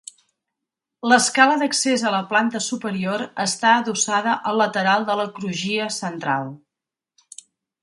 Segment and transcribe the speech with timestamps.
[1.11, 6.53] L'escala d'accés a la planta superior està adossada al lateral de la crugia central.